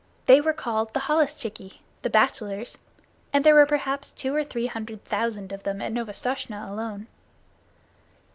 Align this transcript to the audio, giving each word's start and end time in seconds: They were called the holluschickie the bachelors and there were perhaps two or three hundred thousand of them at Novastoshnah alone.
They 0.25 0.41
were 0.41 0.51
called 0.51 0.95
the 0.95 1.01
holluschickie 1.01 1.79
the 2.01 2.09
bachelors 2.09 2.79
and 3.31 3.45
there 3.45 3.53
were 3.53 3.67
perhaps 3.67 4.11
two 4.11 4.33
or 4.33 4.43
three 4.43 4.65
hundred 4.65 5.05
thousand 5.05 5.51
of 5.51 5.61
them 5.61 5.79
at 5.79 5.91
Novastoshnah 5.93 6.67
alone. 6.67 7.05